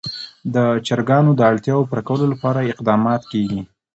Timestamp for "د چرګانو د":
0.53-1.41